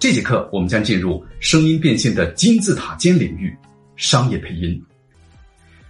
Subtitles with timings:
[0.00, 3.54] 这节课我们将进入声音变现的金字塔尖领域——
[3.96, 4.82] 商业配音。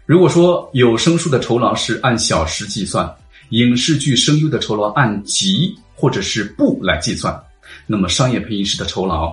[0.05, 3.09] 如果说有声书的酬劳是按小时计算，
[3.51, 7.41] 影视剧声优的酬劳按集或者是部来计算，
[7.87, 9.33] 那么商业配音师的酬劳，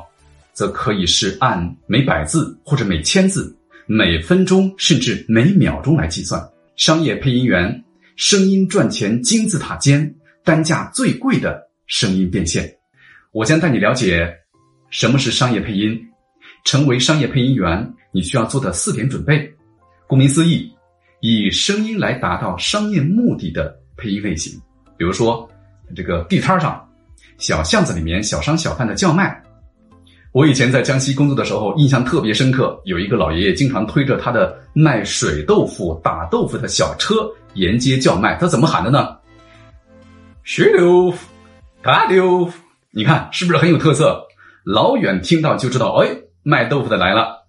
[0.53, 3.57] 则可以是按每百字或者每千字、
[3.87, 6.39] 每分钟甚至每秒钟来计算。
[6.75, 7.83] 商业配音员
[8.15, 10.13] 声音赚钱金字塔尖，
[10.43, 12.71] 单价最贵的声音变现。
[13.31, 14.31] 我将带你了解
[14.89, 15.99] 什么是商业配音，
[16.63, 19.51] 成为商业配音员你需要做的四点准备。
[20.07, 20.71] 顾名思义，
[21.19, 24.59] 以声音来达到商业目的的配音类型，
[24.97, 25.49] 比如说
[25.95, 26.87] 这个地摊上、
[27.37, 29.43] 小巷子里面小商小贩的叫卖。
[30.31, 38.35] 我以前在江西工作的时候，印象特别深刻，有一个老爷爷经常推着他的卖水豆腐、打豆腐的小车沿街叫卖。
[38.35, 39.17] 他怎么喊的呢？
[40.43, 41.27] 水豆腐、
[41.81, 42.59] 打豆腐，
[42.91, 44.26] 你看是不是很有特色？
[44.69, 46.09] 老远听到就知道，哎，
[46.43, 47.47] 卖豆腐的来了。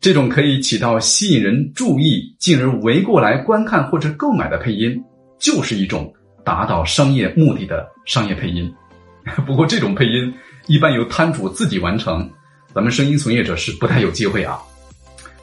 [0.00, 5.00] 这种可以起到吸引人注意，进而围过来观看或者购买的配音，
[5.38, 6.12] 就是一种
[6.44, 8.68] 达到商业目的的商业配音。
[9.46, 10.34] 不过，这种配音
[10.66, 12.28] 一般由摊主自己完成，
[12.74, 14.58] 咱们声音从业者是不太有机会啊。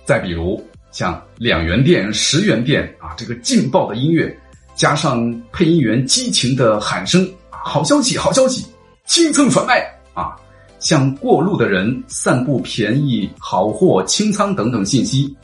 [0.03, 4.37] 再比如像两元店、十元店啊，这个劲爆的音乐
[4.75, 8.65] 加上配音员激情的喊声，好消息，好消息，
[9.05, 10.35] 清仓甩卖啊！
[10.79, 15.35] 向过路的人散布便宜、好货、清仓等等信息，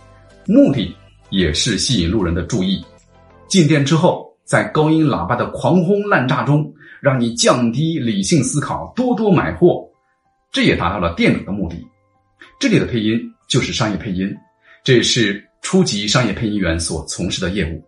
[0.46, 0.96] 目的
[1.30, 2.84] 也是吸引路人的注意。
[3.48, 9.84] 进店之后，在高音喇叭的狂轰滥炸中，让你降低理性思考，多多买货，
[10.52, 11.76] 这也达到了店主的目的。
[12.60, 14.32] 这里的配音就是商业配音，
[14.84, 17.84] 这也是初级商业配音员所从事的业务。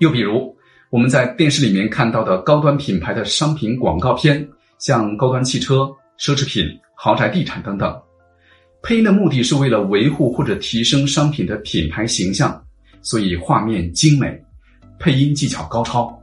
[0.00, 0.54] 又比如，
[0.90, 5.90] 我们在电视里面看到的高端品牌的商品广告片，像高端汽车。
[6.18, 8.00] 奢侈品、豪宅、地产等等，
[8.82, 12.64] 配音的目的是为了维护或者提升商品的品牌形象，
[13.02, 14.40] 所以画面精美，
[14.98, 16.16] 配音技巧高超，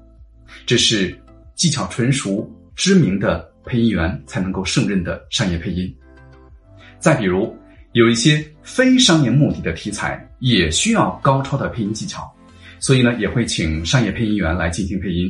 [0.65, 1.13] 这是
[1.55, 5.93] 技巧纯熟、知名的配音员才能够胜任的商业配音。
[6.97, 7.53] 再比如，
[7.91, 12.31] 有一些非商业目的的题材，也需要高超的配音技巧，
[12.79, 15.27] 所以呢，也会请商业配音员来进行配音。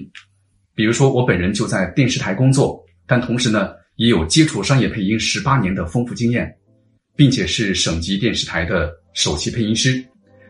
[0.75, 3.80] 比如说，我本人就在电视台工作，但同时呢。
[4.01, 6.51] 也有接触商业配音十八年的丰富经验，
[7.15, 10.03] 并且是省级电视台的首席配音师，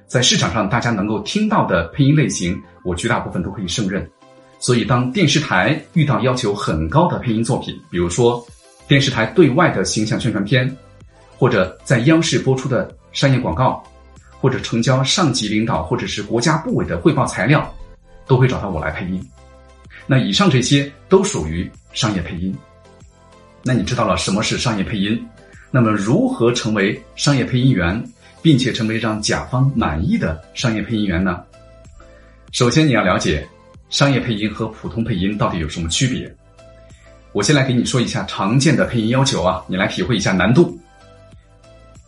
[0.07, 4.09] 在市场上大家能够听到的配音类型，我绝大部分都可以胜任。
[4.57, 8.41] 所以，当电视台遇到要求很高的配音作品，比如说
[8.88, 10.73] 电视台对外的形象宣传片，
[11.38, 13.83] 或者在央视播出的商业广告，
[14.39, 17.69] 或者成交上级领导或者是国家部委的汇报材料，
[18.25, 19.22] 都会找到我来配音。
[20.07, 22.56] 那以上这些都属于商业配音。
[23.64, 25.24] 那你知道了什么是商业配音？
[25.70, 28.04] 那么如何成为商业配音员，
[28.42, 31.44] 并且成为让甲方满意的商业配音员呢？
[32.52, 33.48] 首先你要了解
[33.90, 36.34] 商业配音和普通配音到底有什么区别。
[37.34, 40.78] 我先来给你说一下常见的配音要求啊，你来体会一下难度。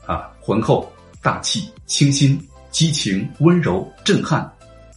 [0.05, 0.91] 啊，浑厚、
[1.21, 2.37] 大气、清新、
[2.71, 4.51] 激情、温柔、震撼、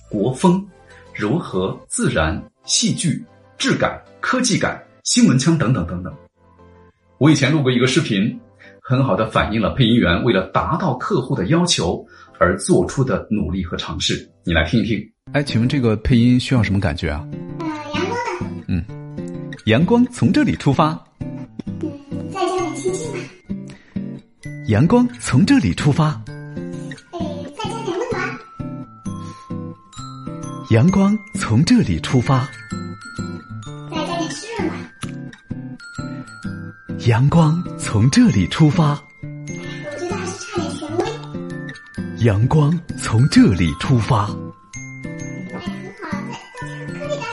[0.09, 0.67] 国风、
[1.15, 3.25] 柔和、自然、戏剧、
[3.57, 6.13] 质感、科技感、新闻腔等等等等。
[7.19, 8.39] 我以前录过一个视频，
[8.83, 12.05] 很好的反映了配音员为了达到客户的要求
[12.39, 14.29] 而做出的努力和尝试。
[14.45, 15.01] 你来听一听。
[15.33, 17.27] 哎，请问这个配音需要什么感觉啊？
[17.61, 18.65] 呃，阳光的。
[18.69, 18.85] 嗯，
[19.65, 21.03] 阳光从这里出发。
[21.81, 21.91] 嗯，
[22.31, 23.19] 再加点清新吧。
[24.69, 26.23] 阳光从这里出发。
[27.13, 27.19] 哎，
[27.57, 28.39] 再加点温暖。
[30.71, 32.47] 阳光从这里出发。
[37.07, 39.01] 阳光从这里出发。
[39.23, 41.05] 我觉得还是差点权威。
[42.25, 44.25] 阳光从这里出发。
[44.25, 44.31] 哎，
[45.53, 45.63] 很
[46.03, 46.11] 好，
[46.61, 47.31] 再再颗粒感。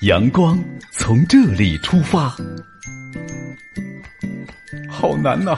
[0.00, 0.58] 阳光
[0.90, 2.34] 从这里出发。
[4.90, 5.56] 好难呐！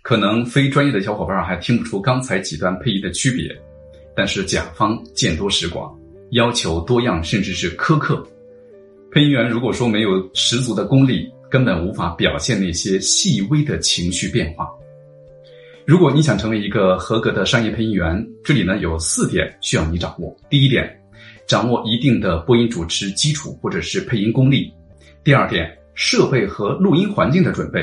[0.00, 3.54] 可能非专业的小伙伴还听不出刚才几段配音的区别，
[4.16, 5.94] 但是甲方见多识广，
[6.30, 8.26] 要求多样，甚至是苛刻。
[9.12, 14.66] 配音员如果说没有十足的功力，根本无法表现那些细微的情绪变化。
[15.84, 20.34] 如果你想成为一个合格的商业配音员，这里呢有四点需要你掌握。
[20.48, 20.90] 第一点，
[21.46, 24.72] 掌握一定的播音主持基础或者是配音功力；
[25.22, 27.82] 第二点，设备和录音环境的准备；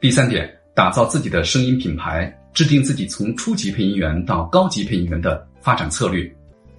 [0.00, 6.28] 第三点，打造自己的声音品牌，制定自己从初级配音员到高级配音员的发展策略；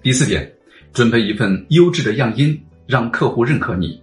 [0.02, 0.52] 第四点，
[0.92, 2.60] 准备一份优质的样音。
[2.86, 4.02] 让客户认可你。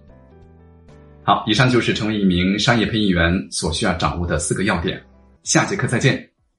[1.24, 5.00] 好，以上就是成为一名商业配音员所需要掌握的四个要点。
[5.44, 6.31] 下节课再见。